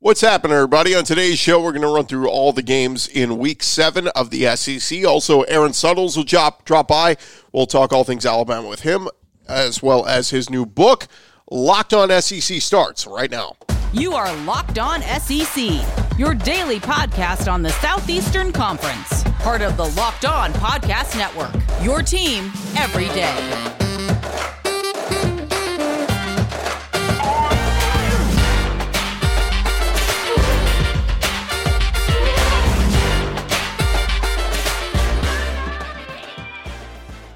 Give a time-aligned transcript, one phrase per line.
[0.00, 0.94] What's happening, everybody?
[0.94, 4.28] On today's show, we're going to run through all the games in week seven of
[4.28, 5.02] the SEC.
[5.06, 7.16] Also, Aaron Suttles will drop, drop by.
[7.52, 9.08] We'll talk all things Alabama with him,
[9.48, 11.06] as well as his new book,
[11.50, 13.56] Locked On SEC, starts right now.
[13.94, 15.70] You are Locked On SEC,
[16.18, 22.02] your daily podcast on the Southeastern Conference, part of the Locked On Podcast Network, your
[22.02, 23.83] team every day.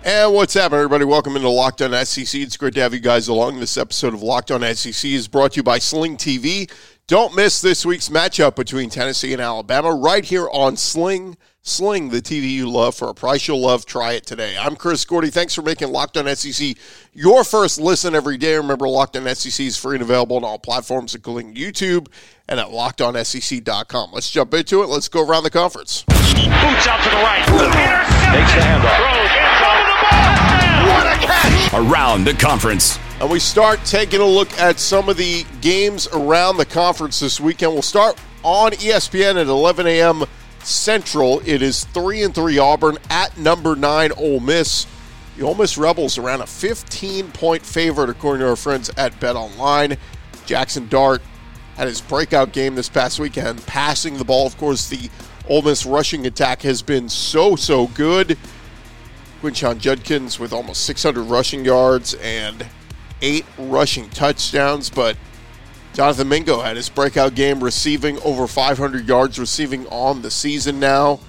[0.09, 1.05] And what's happening, everybody?
[1.05, 2.41] Welcome into Locked On SEC.
[2.41, 3.61] It's great to have you guys along.
[3.61, 6.73] This episode of Locked On SEC is brought to you by Sling TV.
[7.09, 11.37] Don't miss this week's matchup between Tennessee and Alabama right here on Sling.
[11.61, 13.85] Sling, the TV you love for a price you'll love.
[13.85, 14.57] Try it today.
[14.59, 15.29] I'm Chris Gordy.
[15.29, 16.75] Thanks for making Locked On SEC
[17.13, 18.57] your first listen every day.
[18.57, 22.09] Remember, Locked On SEC is free and available on all platforms, including YouTube
[22.49, 24.13] and at LockedOnSEC.com.
[24.15, 24.87] Let's jump into it.
[24.87, 26.05] Let's go around the conference.
[26.05, 27.45] Boots out to the right.
[27.45, 28.97] Takes the handoff.
[28.97, 29.68] Throws
[30.87, 31.75] what a catch!
[31.75, 32.99] Around the conference.
[33.21, 37.41] And we start taking a look at some of the games around the conference this
[37.41, 37.73] weekend.
[37.73, 40.25] We'll start on ESPN at 11 a.m.
[40.63, 41.41] Central.
[41.45, 44.87] It is 3 and 3 Auburn at number 9 Ole Miss.
[45.37, 49.19] The Ole Miss Rebels are around a 15 point favorite, according to our friends at
[49.21, 49.97] Bet Online.
[50.47, 51.23] Jackson Dart
[51.77, 54.47] had his breakout game this past weekend, passing the ball.
[54.47, 55.11] Of course, the
[55.49, 58.37] Ole Miss rushing attack has been so, so good.
[59.41, 62.67] Quinshon Judkins with almost 600 rushing yards and
[63.23, 64.91] eight rushing touchdowns.
[64.91, 65.17] But
[65.95, 71.21] Jonathan Mingo had his breakout game receiving over 500 yards receiving on the season now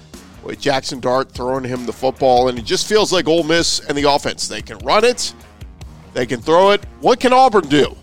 [0.42, 2.48] with Jackson Dart throwing him the football.
[2.48, 4.48] And it just feels like Ole Miss and the offense.
[4.48, 5.34] They can run it,
[6.12, 6.84] they can throw it.
[7.00, 7.96] What can Auburn do?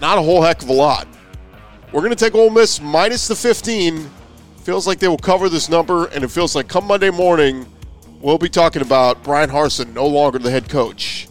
[0.00, 1.08] Not a whole heck of a lot.
[1.92, 4.10] We're going to take Ole Miss minus the 15.
[4.62, 7.64] Feels like they will cover this number, and it feels like come Monday morning,
[8.20, 11.28] we'll be talking about Bryan Harsin, no longer the head coach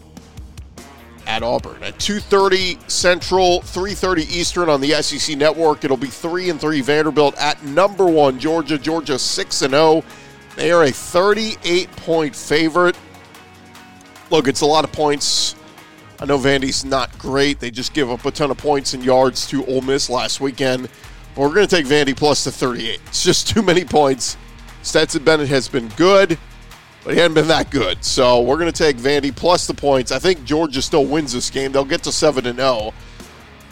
[1.26, 1.82] at Auburn.
[1.82, 7.36] At 2:30 Central, 3:30 Eastern on the SEC Network, it'll be 3 and 3 Vanderbilt
[7.36, 8.78] at number 1 Georgia.
[8.78, 10.04] Georgia 6 and 0.
[10.54, 12.96] They are a 38 point favorite.
[14.30, 15.54] Look, it's a lot of points.
[16.18, 17.60] I know Vandy's not great.
[17.60, 20.88] They just give up a ton of points and yards to Ole Miss last weekend.
[21.34, 23.00] But we're going to take Vandy plus the 38.
[23.08, 24.38] It's just too many points.
[24.82, 26.38] Stetson Bennett has been good
[27.06, 28.04] but he hadn't been that good.
[28.04, 30.10] So we're going to take Vandy plus the points.
[30.10, 31.70] I think Georgia still wins this game.
[31.70, 32.92] They'll get to 7 and 0,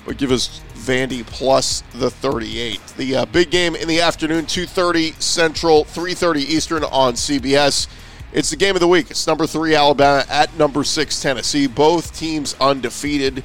[0.07, 2.81] but give us Vandy plus the 38.
[2.97, 7.89] The uh, big game in the afternoon, 2:30 Central, 3:30 Eastern on CBS.
[8.33, 9.11] It's the game of the week.
[9.11, 11.67] It's number 3 Alabama at number 6 Tennessee.
[11.67, 13.43] Both teams undefeated.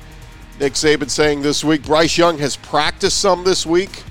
[0.59, 4.03] Nick Saban saying this week Bryce Young has practiced some this week.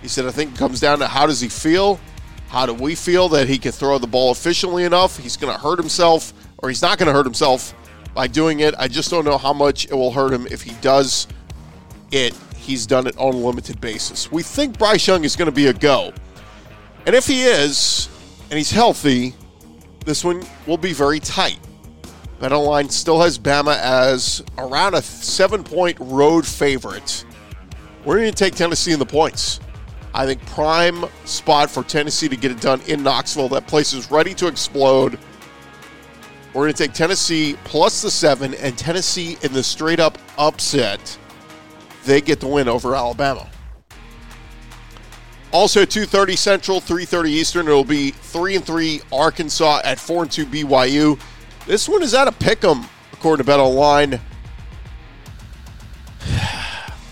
[0.00, 2.00] He said I think it comes down to how does he feel?
[2.48, 5.18] How do we feel that he can throw the ball efficiently enough?
[5.18, 7.74] He's going to hurt himself, or he's not going to hurt himself
[8.14, 8.74] by doing it.
[8.78, 11.26] I just don't know how much it will hurt him if he does
[12.12, 12.34] it.
[12.56, 14.32] He's done it on a limited basis.
[14.32, 16.12] We think Bryce Young is going to be a go.
[17.04, 18.08] And if he is,
[18.50, 19.34] and he's healthy,
[20.04, 21.58] this one will be very tight.
[22.40, 27.24] BetOnline still has Bama as around a seven point road favorite.
[28.04, 29.60] We're going to take Tennessee in the points.
[30.16, 33.50] I think prime spot for Tennessee to get it done in Knoxville.
[33.50, 35.18] That place is ready to explode.
[36.54, 41.18] We're going to take Tennessee plus the seven, and Tennessee in the straight up upset.
[42.06, 43.46] They get the win over Alabama.
[45.52, 47.66] Also, 2:30 Central, 3:30 Eastern.
[47.66, 51.18] It'll be three and three Arkansas at four and two BYU.
[51.66, 54.18] This one is at a pick 'em according to Bet Online.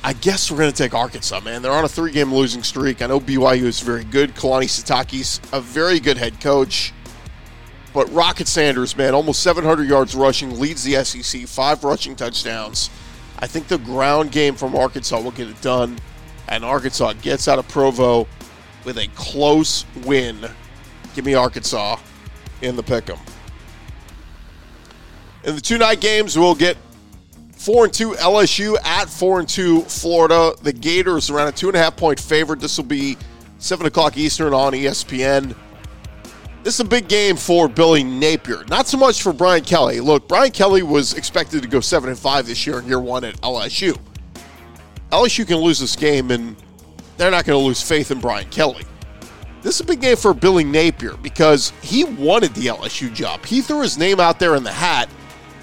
[0.06, 1.62] I guess we're going to take Arkansas, man.
[1.62, 3.00] They're on a three game losing streak.
[3.00, 4.34] I know BYU is very good.
[4.34, 6.92] Kalani Sitake's a very good head coach.
[7.94, 12.90] But Rocket Sanders, man, almost 700 yards rushing, leads the SEC, five rushing touchdowns.
[13.38, 15.98] I think the ground game from Arkansas will get it done.
[16.48, 18.28] And Arkansas gets out of Provo
[18.84, 20.38] with a close win.
[21.14, 21.96] Give me Arkansas
[22.60, 23.18] in the pick 'em.
[25.44, 26.76] In the two night games, we'll get
[27.64, 30.52] Four and two LSU at four and two Florida.
[30.60, 32.60] The Gators around a two and a half point favorite.
[32.60, 33.16] This will be
[33.56, 35.56] seven o'clock Eastern on ESPN.
[36.62, 38.64] This is a big game for Billy Napier.
[38.68, 40.00] Not so much for Brian Kelly.
[40.00, 43.24] Look, Brian Kelly was expected to go seven and five this year in year one
[43.24, 43.98] at LSU.
[45.10, 46.56] LSU can lose this game, and
[47.16, 48.84] they're not going to lose faith in Brian Kelly.
[49.62, 53.46] This is a big game for Billy Napier because he wanted the LSU job.
[53.46, 55.08] He threw his name out there in the hat,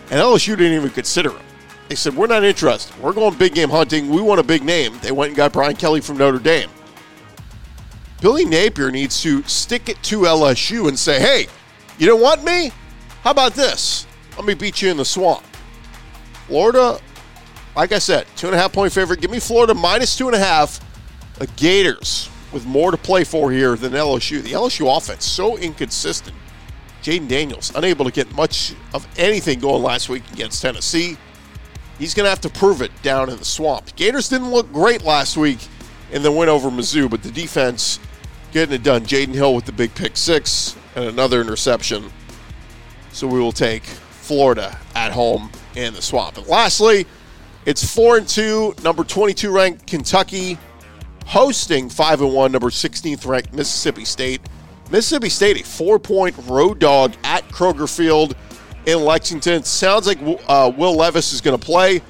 [0.09, 1.45] and LSU didn't even consider him.
[1.91, 2.97] They said, We're not interested.
[3.01, 4.07] We're going big game hunting.
[4.07, 4.97] We want a big name.
[5.01, 6.69] They went and got Brian Kelly from Notre Dame.
[8.21, 11.47] Billy Napier needs to stick it to LSU and say, Hey,
[11.97, 12.71] you don't want me?
[13.23, 14.07] How about this?
[14.38, 15.43] Let me beat you in the swamp.
[16.47, 16.97] Florida,
[17.75, 19.19] like I said, two and a half point favorite.
[19.19, 20.79] Give me Florida minus two and a half.
[21.39, 24.41] The Gators with more to play for here than LSU.
[24.41, 26.38] The LSU offense so inconsistent.
[27.03, 31.17] Jayden Daniels unable to get much of anything going last week against Tennessee.
[32.01, 33.95] He's going to have to prove it down in the swamp.
[33.95, 35.59] Gators didn't look great last week
[36.12, 38.00] in the win over Mizzou, but the defense
[38.51, 39.06] getting it done.
[39.06, 42.12] Jaden Hill with the big pick six and another interception.
[43.12, 46.39] So we will take Florida at home in the swamp.
[46.39, 47.06] And lastly,
[47.68, 50.57] it's four and two, number 22 ranked Kentucky
[51.27, 54.42] hosting 5 and 1, number 16th ranked Mississippi State.
[54.89, 58.36] Mississippi State, a four point road dog at Kroger Field
[58.85, 59.63] in Lexington.
[59.63, 62.01] Sounds like uh, Will Levis is going to play,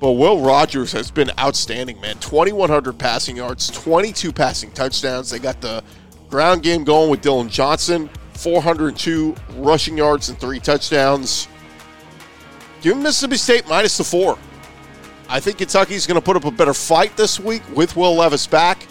[0.00, 2.18] but Will Rogers has been outstanding, man.
[2.18, 5.30] 2,100 passing yards, 22 passing touchdowns.
[5.30, 5.82] They got the
[6.28, 11.48] ground game going with Dillon Johnson, 402 rushing yards and three touchdowns.
[12.80, 14.38] Give Mississippi State minus the four.
[15.28, 18.46] I think Kentucky's going to put up a better fight this week with Will Levis
[18.46, 18.86] back.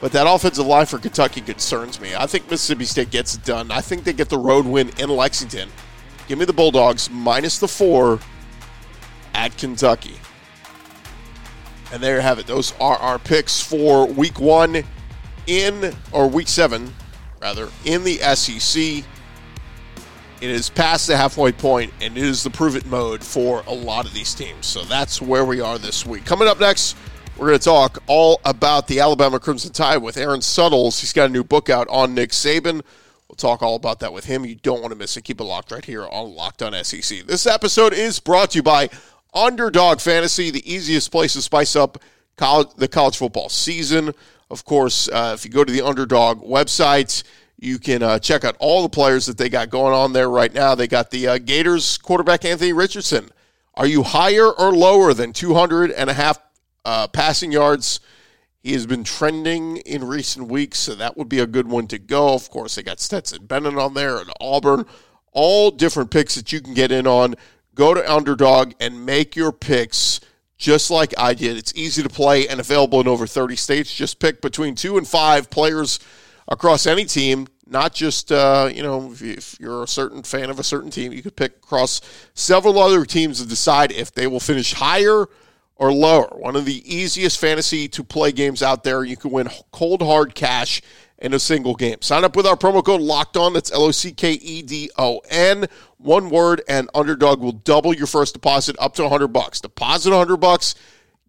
[0.00, 2.14] But that offensive line for Kentucky concerns me.
[2.14, 3.70] I think Mississippi State gets it done.
[3.70, 5.68] I think they get the road win in Lexington.
[6.28, 8.18] Give me the Bulldogs minus the four
[9.34, 10.16] at Kentucky.
[11.92, 12.46] And there you have it.
[12.46, 14.82] Those are our picks for week one
[15.46, 16.92] in, or week seven,
[17.40, 19.04] rather, in the SEC.
[20.40, 23.72] It is past the halfway point, and it is the prove it mode for a
[23.72, 24.66] lot of these teams.
[24.66, 26.24] So that's where we are this week.
[26.24, 26.96] Coming up next,
[27.36, 31.00] we're going to talk all about the Alabama Crimson Tide with Aaron Suttles.
[31.00, 32.82] He's got a new book out on Nick Saban.
[33.34, 34.44] We'll talk all about that with him.
[34.44, 35.22] You don't want to miss it.
[35.22, 37.26] Keep it locked right here on Locked On SEC.
[37.26, 38.90] This episode is brought to you by
[39.34, 41.98] Underdog Fantasy, the easiest place to spice up
[42.36, 44.12] college, the college football season.
[44.50, 47.24] Of course, uh, if you go to the Underdog website,
[47.58, 50.54] you can uh, check out all the players that they got going on there right
[50.54, 50.76] now.
[50.76, 53.30] They got the uh, Gators quarterback Anthony Richardson.
[53.74, 56.38] Are you higher or lower than 200 and a half
[56.84, 57.98] uh, passing yards?
[58.64, 61.98] He has been trending in recent weeks, so that would be a good one to
[61.98, 62.32] go.
[62.32, 64.86] Of course, they got Stetson Bennett on there and Auburn.
[65.32, 67.34] All different picks that you can get in on.
[67.74, 70.20] Go to Underdog and make your picks
[70.56, 71.58] just like I did.
[71.58, 73.92] It's easy to play and available in over 30 states.
[73.92, 76.00] Just pick between two and five players
[76.48, 80.64] across any team, not just, uh, you know, if, you're a certain fan of a
[80.64, 82.00] certain team, you could pick across
[82.32, 85.26] several other teams to decide if they will finish higher
[85.76, 86.28] or lower.
[86.36, 89.04] One of the easiest fantasy to play games out there.
[89.04, 90.82] You can win cold hard cash
[91.18, 92.02] in a single game.
[92.02, 93.52] Sign up with our promo code Locked On.
[93.52, 95.66] That's L O C K E D O N.
[95.98, 99.60] One word, and Underdog will double your first deposit up to 100 bucks.
[99.60, 100.74] Deposit 100 bucks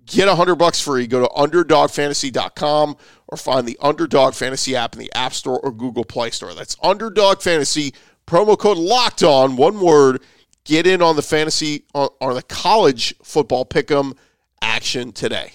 [0.05, 1.07] Get 100 bucks free.
[1.07, 6.05] Go to underdogfantasy.com or find the Underdog Fantasy app in the App Store or Google
[6.05, 6.53] Play Store.
[6.53, 7.93] That's Underdog Fantasy.
[8.27, 10.21] Promo code locked on, one word.
[10.63, 14.15] Get in on the fantasy on, on the college football pick'em
[14.65, 15.51] action today.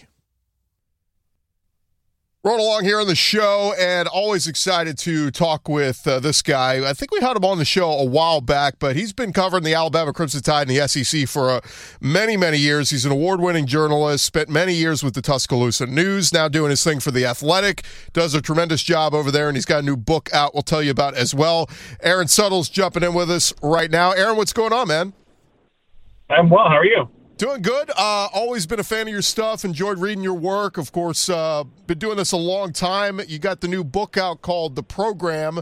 [2.42, 6.88] Rolling along here on the show, and always excited to talk with uh, this guy.
[6.88, 9.62] I think we had him on the show a while back, but he's been covering
[9.62, 11.60] the Alabama Crimson Tide and the SEC for uh,
[12.00, 12.88] many, many years.
[12.88, 16.82] He's an award winning journalist, spent many years with the Tuscaloosa News, now doing his
[16.82, 17.84] thing for The Athletic.
[18.14, 20.82] Does a tremendous job over there, and he's got a new book out we'll tell
[20.82, 21.69] you about as well.
[22.02, 24.12] Aaron Suttles jumping in with us right now.
[24.12, 25.12] Aaron, what's going on, man?
[26.31, 26.69] I'm well.
[26.70, 27.10] How are you?
[27.41, 27.89] Doing good.
[27.97, 29.65] Uh, always been a fan of your stuff.
[29.65, 30.77] Enjoyed reading your work.
[30.77, 33.19] Of course, uh, been doing this a long time.
[33.27, 35.61] You got the new book out called The Program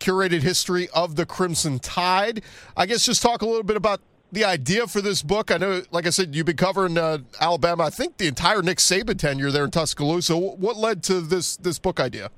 [0.00, 2.42] Curated History of the Crimson Tide.
[2.76, 4.00] I guess just talk a little bit about
[4.32, 5.52] the idea for this book.
[5.52, 8.78] I know, like I said, you've been covering uh, Alabama, I think the entire Nick
[8.78, 10.36] Saban tenure there in Tuscaloosa.
[10.36, 12.32] What led to this, this book idea?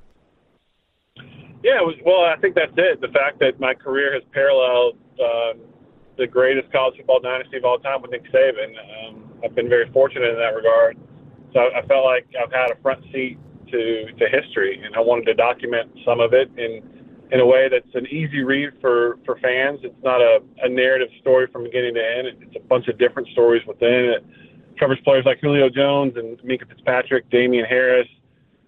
[1.65, 3.01] Yeah, well, I think that's it.
[3.01, 5.72] The fact that my career has paralleled um,
[6.17, 8.75] the greatest college football dynasty of all time with Nick Saban.
[9.09, 10.97] Um, I've been very fortunate in that regard.
[11.53, 13.39] So I felt like I've had a front seat
[13.71, 16.83] to, to history, and I wanted to document some of it in
[17.33, 19.81] in a way that's an easy read for, for fans.
[19.83, 22.29] It's not a, a narrative story from beginning to end.
[22.43, 24.25] It's a bunch of different stories within it.
[24.79, 28.07] Covers players like Julio Jones and Minkah Fitzpatrick, Damien Harris,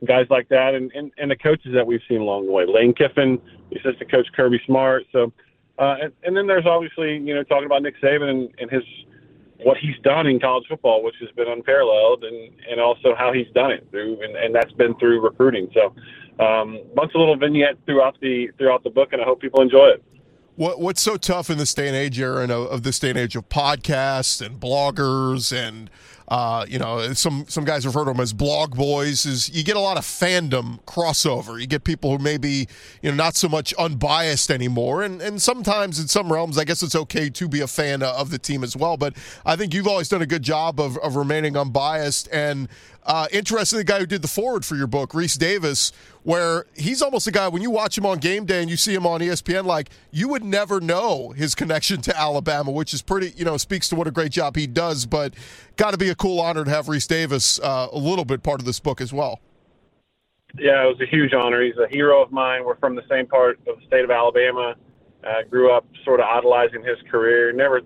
[0.07, 2.65] guys like that, and, and, and the coaches that we've seen along the way.
[2.67, 3.39] Lane Kiffin,
[3.73, 5.05] assistant coach Kirby Smart.
[5.13, 5.31] So
[5.79, 8.83] uh, and, and then there's obviously, you know, talking about Nick Saban and, and his
[9.63, 13.47] what he's done in college football, which has been unparalleled, and and also how he's
[13.55, 15.69] done it through, and, and that's been through recruiting.
[15.75, 15.95] So,
[16.45, 19.87] um, bunch of little vignettes throughout the throughout the book, and I hope people enjoy
[19.89, 20.05] it.
[20.57, 23.19] What what's so tough in this day and age, Aaron, of, of this day and
[23.19, 25.91] age of podcasts and bloggers and
[26.29, 29.27] uh, you know, some some guys refer to them as blog boys.
[29.27, 31.61] Is you get a lot of fandom crossover.
[31.61, 32.67] You get people who maybe
[33.03, 36.83] you know not so much unbiased anymore, and and sometimes in some realms, I guess
[36.83, 38.97] it's okay to be a fan of the team as well.
[38.97, 39.15] But
[39.45, 42.29] I think you've always done a good job of, of remaining unbiased.
[42.33, 42.69] And
[43.07, 45.93] uh, interesting, the guy who did the foreword for your book, Rece Davis,
[46.23, 48.95] where he's almost a guy when you watch him on game day and you see
[48.95, 53.35] him on ESPN, like you would never know his connection to Alabama, which is pretty,
[53.37, 55.05] you know, speaks to what a great job he does.
[55.05, 55.35] But
[55.77, 58.61] got to be a cool honor to have Rece Davis uh, a little bit part
[58.61, 59.41] of this book as well.
[60.59, 61.63] Yeah, it was a huge honor.
[61.63, 62.65] He's a hero of mine.
[62.65, 64.77] We're from the same part of the state of Alabama.
[65.23, 67.53] Uh, grew up sort of idolizing his career.
[67.53, 67.81] Never,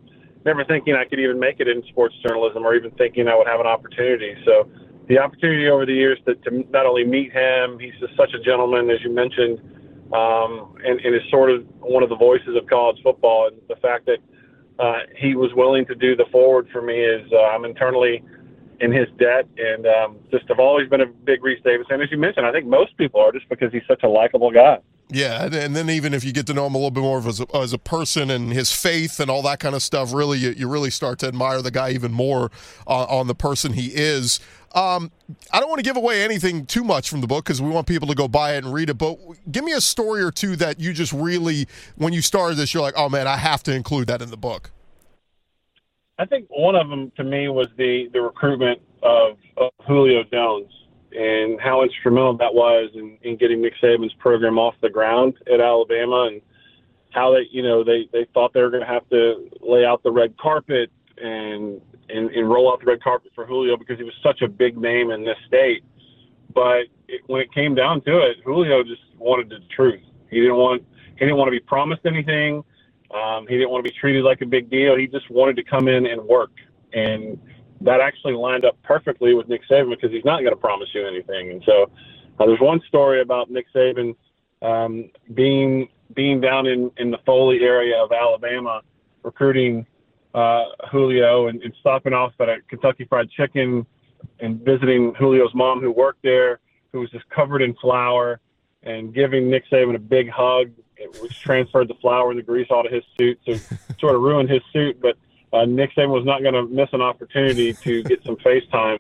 [0.45, 3.47] never thinking I could even make it in sports journalism, or even thinking I would
[3.47, 4.35] have an opportunity.
[4.45, 4.69] So
[5.09, 8.41] the opportunity over the years to, to not only meet him, he's just such a
[8.41, 9.59] gentleman, as you mentioned,
[10.13, 13.49] um, and, and is sort of one of the voices of college football.
[13.49, 14.19] And the fact that
[14.79, 18.23] uh, he was willing to do the foreword for me is uh, I'm internally
[18.81, 21.87] in his debt, and um, just have always been a big Rece Davis.
[21.91, 24.53] And as you mentioned, I think most people are just because he's such a likable
[24.53, 24.79] guy.
[25.11, 27.41] Yeah, and then even if you get to know him a little bit more as
[27.41, 30.51] a, as a person and his faith and all that kind of stuff, really, you,
[30.51, 32.51] you really start to admire the guy even more
[32.87, 34.39] uh, on the person he is.
[34.75, 35.11] Um,
[35.51, 37.87] I don't want to give away anything too much from the book because we want
[37.87, 38.99] people to go buy it and read it.
[38.99, 39.19] But
[39.51, 42.83] give me a story or two that you just really, when you started this, you're
[42.83, 44.71] like, oh man, I have to include that in the book.
[46.19, 50.71] I think one of them to me was the the recruitment of, of Julio Jones
[51.13, 55.61] and how instrumental that was in, in getting Nick Saban's program off the ground at
[55.61, 56.43] Alabama and
[57.11, 60.03] how they you know they they thought they were going to have to lay out
[60.03, 64.05] the red carpet and and, and roll out the red carpet for Julio because he
[64.05, 65.85] was such a big name in this state.
[66.55, 70.01] But it, when it came down to it, Julio just wanted the truth.
[70.31, 70.85] He didn't want
[71.15, 72.65] he didn't want to be promised anything.
[73.11, 74.97] Um, he didn't want to be treated like a big deal.
[74.97, 76.53] He just wanted to come in and work,
[76.93, 77.41] and
[77.81, 81.07] that actually lined up perfectly with Nick Saban because he's not going to promise you
[81.07, 81.51] anything.
[81.51, 81.91] And so
[82.39, 84.17] uh, there's one story about Nick Saban
[84.63, 88.83] um, being being down in in the Foley area of Alabama
[89.23, 89.87] recruiting
[90.35, 93.87] uh, Julio and, and stopping off at a Kentucky Fried Chicken
[94.41, 96.61] and visiting Julio's mom who worked there,
[96.93, 98.41] who was just covered in flour,
[98.83, 100.71] and giving Nick Saban a big hug,
[101.21, 103.55] which transferred the flour and the grease out of his suit, so
[103.99, 105.01] sort of ruined his suit.
[105.01, 105.17] But
[105.53, 108.99] uh, Nick Saban was not going to miss an opportunity to get some FaceTime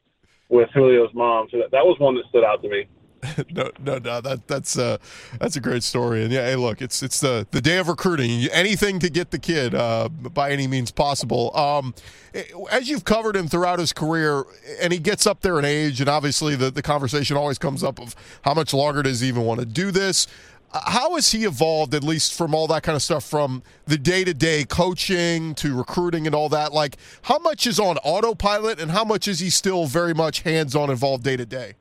[0.49, 1.49] with Julio's mom.
[1.51, 2.87] So that, that was one that stood out to me.
[3.51, 4.21] no, no, no.
[4.21, 4.99] That that's uh,
[5.41, 6.23] that's a great story.
[6.23, 8.49] And yeah, hey, look, it's it's the the day of recruiting.
[8.53, 11.55] Anything to get the kid uh, by any means possible.
[11.57, 11.95] Um,
[12.35, 14.45] eh, as you've covered him throughout his career,
[14.81, 18.01] and he gets up there in age, and obviously the the conversation always comes up
[18.01, 20.27] of how much longer does he even want to do this.
[20.73, 24.25] How has he evolved, at least from all that kind of stuff, from the day
[24.25, 26.73] to day coaching to recruiting and all that?
[26.73, 30.77] Like, how much is on autopilot, and how much is he still very much hands
[30.77, 31.75] on involved day to day?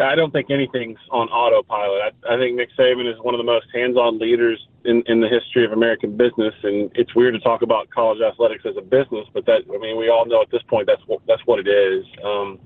[0.00, 2.14] I don't think anything's on autopilot.
[2.24, 5.28] I, I think Nick Saban is one of the most hands-on leaders in, in the
[5.28, 9.26] history of American business, and it's weird to talk about college athletics as a business,
[9.34, 11.66] but that I mean, we all know at this point that's what that's what it
[11.66, 12.04] is.
[12.24, 12.60] Um,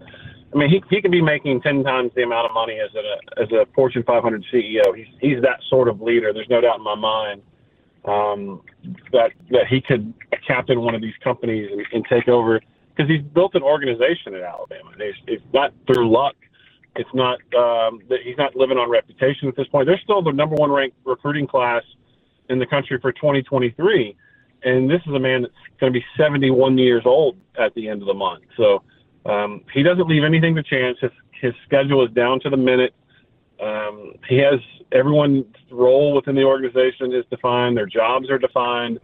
[0.54, 3.42] I mean, he he can be making ten times the amount of money as a
[3.42, 4.82] as a Fortune 500 CEO.
[4.96, 6.32] He's he's that sort of leader.
[6.32, 7.42] There's no doubt in my mind
[8.04, 8.62] um,
[9.12, 10.12] that that he could
[10.46, 12.60] captain one of these companies and, and take over
[12.94, 14.90] because he's built an organization at Alabama.
[14.98, 16.34] It's, it's not through luck
[16.96, 19.86] it's not um, that he's not living on reputation at this point.
[19.86, 21.82] They're still the number one ranked recruiting class
[22.50, 24.16] in the country for 2023,
[24.64, 28.02] and this is a man that's going to be 71 years old at the end
[28.02, 28.44] of the month.
[28.56, 28.82] So
[29.26, 30.98] um, he doesn't leave anything to chance.
[31.00, 31.10] His
[31.40, 32.94] his schedule is down to the minute.
[33.60, 34.60] Um, he has
[34.92, 37.76] everyone's role within the organization is defined.
[37.76, 39.00] Their jobs are defined,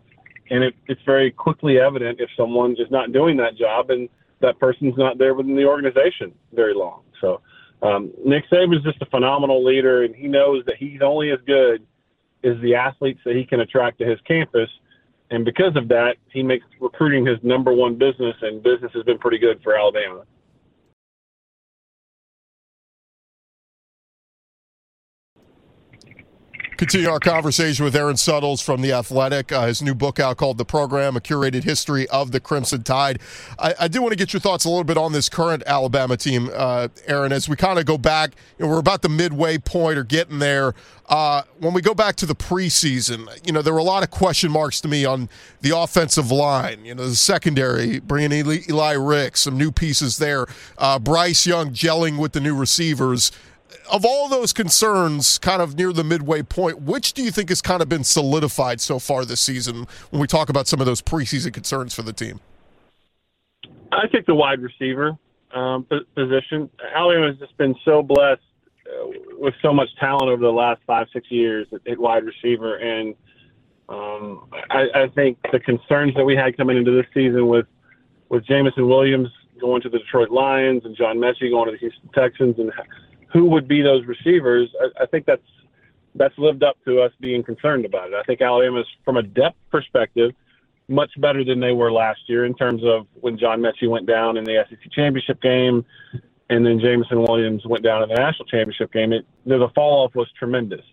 [0.51, 4.09] and it, it's very quickly evident if someone is not doing that job and
[4.41, 7.03] that person's not there within the organization very long.
[7.21, 7.41] So
[7.83, 11.39] um, Nick Saban is just a phenomenal leader, and he knows that he's only as
[11.47, 11.87] good
[12.45, 14.71] as the athletes that he can attract to his campus.
[15.31, 19.19] And because of that, he makes recruiting his number one business, and business has been
[19.19, 20.23] pretty good for Alabama.
[26.79, 29.51] Continue our conversation with Aaron Suttles from The Athletic.
[29.51, 33.19] Uh, his new book out called The Program, A Curated History of the Crimson Tide.
[33.59, 36.17] I, I do want to get your thoughts a little bit on this current Alabama
[36.17, 38.37] team, uh, Aaron, as we kind of go back.
[38.59, 40.73] You know, we're about the midway point or getting there.
[41.09, 44.13] Uh, when we go back to the preseason, you know, there were a lot of
[44.13, 45.29] question marks to me on
[45.63, 46.85] the offensive line.
[46.85, 50.47] You know, the secondary, bringing Eli, Eli Rick, some new pieces there.
[50.77, 53.33] Uh, Bryce Young gelling with the new receivers
[53.91, 57.63] of all those concerns, kind of near the midway point, which do you think has
[57.63, 61.03] kind of been solidified so far this season when we talk about some of those
[61.03, 62.41] preseason concerns for the team?
[63.93, 65.17] I think the wide receiver
[65.55, 66.71] um, position.
[66.95, 68.43] Alabama has just been so blessed
[68.87, 69.07] uh,
[69.39, 73.15] with so much talent over the last five, six years at, wide receiver, and
[73.89, 77.67] um, I, I think the concerns that we had coming into this season with
[78.29, 82.09] with Jameson Williams going to the Detroit Lions and John Metchie going to the Houston
[82.15, 82.71] Texans, and
[83.33, 84.69] who would be those receivers?
[84.81, 85.43] I, I think that's
[86.15, 88.15] that's lived up to us being concerned about it.
[88.15, 90.33] I think Alabama's from a depth perspective
[90.89, 94.37] much better than they were last year in terms of when John Metchie went down
[94.37, 95.85] in the SEC championship game,
[96.49, 99.13] and then Jameson Williams went down in the national championship game.
[99.13, 100.85] It, the fall off was tremendous.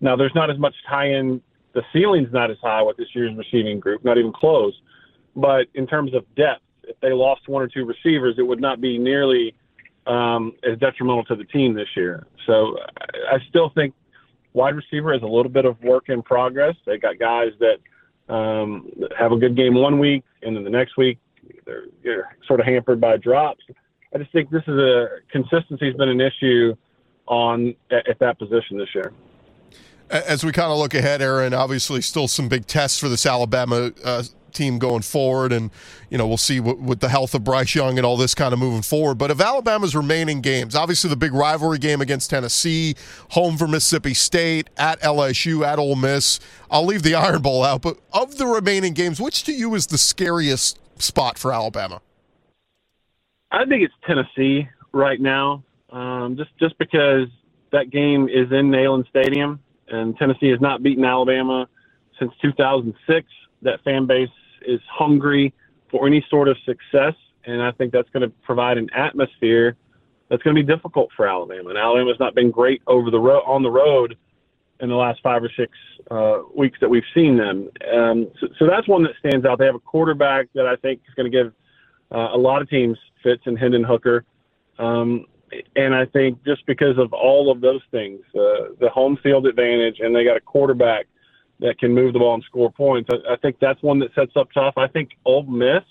[0.00, 1.42] Now there's not as much tie-in.
[1.72, 4.74] The ceiling's not as high with this year's receiving group, not even close.
[5.34, 8.80] But in terms of depth, if they lost one or two receivers, it would not
[8.80, 9.54] be nearly
[10.06, 12.26] um, as detrimental to the team this year.
[12.46, 12.76] So
[13.30, 13.94] I still think
[14.52, 16.74] wide receiver is a little bit of work in progress.
[16.86, 20.96] They got guys that um, have a good game one week, and then the next
[20.96, 21.18] week
[21.64, 23.64] they're, they're sort of hampered by drops.
[24.14, 26.74] I just think this is a consistency has been an issue
[27.26, 29.12] on at, at that position this year.
[30.10, 33.92] As we kind of look ahead, Aaron, obviously still some big tests for this Alabama
[34.04, 35.70] uh, team going forward, and
[36.10, 38.52] you know we'll see what, with the health of Bryce Young and all this kind
[38.52, 39.16] of moving forward.
[39.16, 42.94] But of Alabama's remaining games, obviously the big rivalry game against Tennessee,
[43.30, 46.40] home for Mississippi State, at LSU, at Ole Miss.
[46.70, 49.86] I'll leave the Iron Bowl out, but of the remaining games, which to you is
[49.86, 52.00] the scariest spot for Alabama?
[53.50, 57.28] I think it's Tennessee right now, um, just just because
[57.72, 61.68] that game is in Neyland Stadium, and Tennessee has not beaten Alabama
[62.18, 63.26] since 2006.
[63.62, 64.28] That fan base
[64.62, 65.52] is hungry
[65.90, 67.14] for any sort of success,
[67.44, 69.76] and I think that's going to provide an atmosphere
[70.28, 71.70] that's going to be difficult for Alabama.
[71.70, 74.16] And Alabama's not been great over the road on the road
[74.80, 75.72] in the last five or six
[76.10, 77.68] uh, weeks that we've seen them.
[77.92, 79.58] Um, so, so, that's one that stands out.
[79.58, 81.52] They have a quarterback that I think is going to give
[82.12, 84.24] uh, a lot of teams fits in Hendon Hooker.
[84.78, 85.26] Um,
[85.74, 89.96] and I think just because of all of those things, uh, the home field advantage,
[89.98, 91.06] and they got a quarterback–
[91.60, 93.08] that can move the ball and score points.
[93.12, 94.74] I, I think that's one that sets up tough.
[94.76, 95.84] I think Ole Miss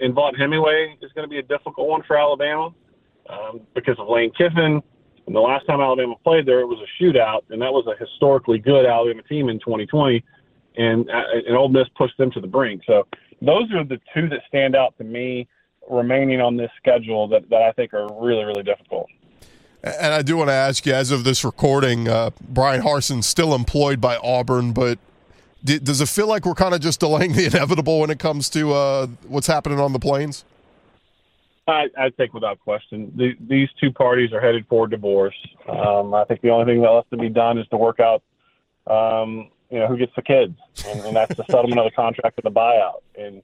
[0.00, 2.74] and Vaught Hemingway is going to be a difficult one for Alabama
[3.28, 4.82] um, because of Lane Kiffin.
[5.26, 7.98] And the last time Alabama played there, it was a shootout, and that was a
[7.98, 10.22] historically good Alabama team in 2020.
[10.76, 12.82] And uh, and Ole Miss pushed them to the brink.
[12.86, 13.06] So
[13.40, 15.48] those are the two that stand out to me
[15.88, 19.06] remaining on this schedule that, that I think are really, really difficult.
[19.84, 23.54] And I do want to ask you, as of this recording, uh, Bryan Harsin's still
[23.54, 24.98] employed by Auburn, but
[25.62, 28.48] d- does it feel like we're kind of just delaying the inevitable when it comes
[28.50, 30.42] to uh, what's happening on the plains?
[31.68, 35.36] I, I think without question, the, these two parties are headed for divorce.
[35.68, 38.22] Um, I think the only thing that left to be done is to work out,
[38.86, 42.40] um, you know, who gets the kids, and, and that's the settlement of the contract
[42.42, 43.02] and the buyout.
[43.18, 43.42] And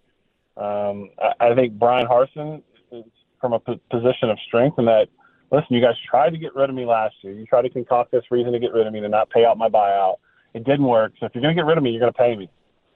[0.56, 3.04] um, I, I think Bryan Harsin is
[3.42, 5.08] from a p- position of strength in that
[5.50, 7.32] listen, you guys tried to get rid of me last year.
[7.32, 9.58] You tried to concoct this reason to get rid of me to not pay out
[9.58, 10.16] my buyout.
[10.54, 11.12] It didn't work.
[11.18, 12.48] So if you're going to get rid of me, you're going to pay me.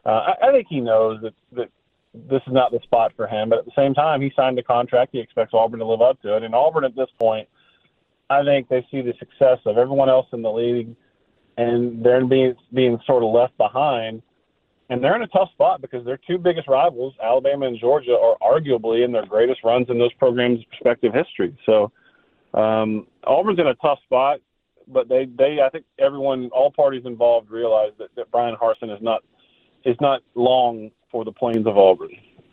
[0.04, 1.68] Uh, I, I think he knows that, that
[2.14, 3.48] this is not the spot for him.
[3.48, 5.10] But at the same time, he signed a contract.
[5.12, 6.42] He expects Auburn to live up to it.
[6.42, 7.48] And Auburn at this point,
[8.30, 10.94] I think they see the success of everyone else in the league,
[11.56, 14.22] and they're being being sort of left behind.
[14.90, 18.36] And they're in a tough spot because their two biggest rivals, Alabama and Georgia, are
[18.42, 21.56] arguably in their greatest runs in those programs' respective history.
[21.64, 21.90] So
[22.54, 24.40] um, Auburn's in a tough spot,
[24.86, 29.02] but they, they I think everyone, all parties involved, realize that, that Bryan Harsin is
[29.02, 29.22] not
[29.84, 32.10] is not long for the plains of Auburn.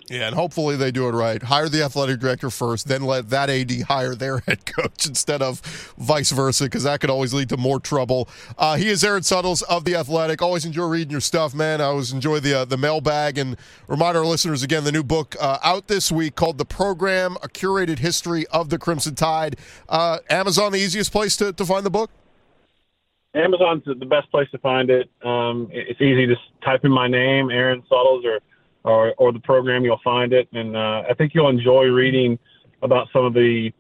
[0.10, 1.42] Yeah, and hopefully they do it right.
[1.42, 5.60] Hire the athletic director first, then let that AD hire their head coach instead of
[5.98, 8.28] vice versa, because that could always lead to more trouble.
[8.58, 10.42] Uh, he is Aaron Suttles of the Athletic.
[10.42, 11.82] Always enjoy reading your stuff, man.
[11.82, 15.36] I always enjoy the uh, the mailbag and remind our listeners again the new book
[15.40, 20.20] uh, out this week called "The Program: A Curated History of the Crimson Tide." Uh,
[20.30, 22.12] Amazon, the easiest place to, to find the book.
[23.34, 25.10] Amazon's the best place to find it.
[25.24, 26.36] Um, it's easy to
[26.66, 28.40] type in my name, Aaron Suttles, or
[28.84, 30.48] or, or the program, you'll find it.
[30.54, 32.38] And uh, I think you'll enjoy reading
[32.82, 33.72] about some of the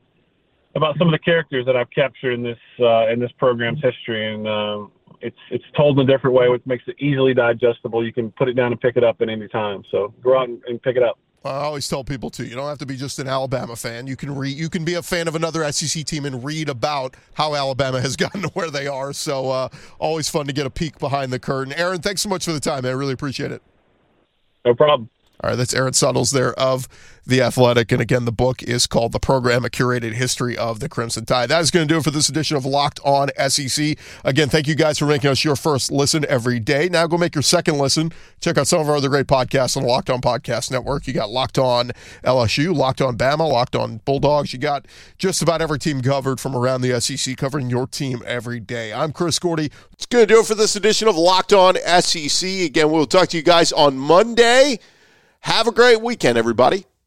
[0.73, 4.33] about some of the characters that I've captured in this uh, in this program's history.
[4.33, 4.87] And uh,
[5.21, 8.05] it's it's told in a different way, which makes it easily digestible.
[8.05, 9.83] You can put it down and pick it up at any time.
[9.91, 11.17] So go out and, and pick it up.
[11.43, 14.05] I always tell people too, you don't have to be just an Alabama fan.
[14.05, 17.17] You can read, you can be a fan of another SEC team and read about
[17.33, 19.11] how Alabama has gotten to where they are.
[19.11, 21.73] So uh, always fun to get a peek behind the curtain.
[21.73, 22.85] Aaron, thanks so much for the time.
[22.85, 23.63] I really appreciate it.
[24.65, 25.09] No problem.
[25.43, 26.87] All right, that's Aaron Suttles there of
[27.25, 27.91] The Athletic.
[27.91, 31.49] And again, the book is called The Program, A Curated History of the Crimson Tide.
[31.49, 33.97] That is going to do it for this edition of Locked On SEC.
[34.23, 36.89] Again, thank you guys for making us your first listen every day.
[36.89, 38.11] Now go make your second listen.
[38.39, 41.07] Check out some of our other great podcasts on the Locked On Podcast Network.
[41.07, 41.89] You got Locked On
[42.23, 44.53] LSU, Locked On Bama, Locked On Bulldogs.
[44.53, 44.85] You got
[45.17, 48.93] just about every team covered from around the SEC, covering your team every day.
[48.93, 49.71] I'm Chris Gordy.
[49.91, 52.47] It's going to do it for this edition of Locked On SEC.
[52.47, 54.77] Again, we'll talk to you guys on Monday.
[55.41, 56.85] Have a great weekend, everybody.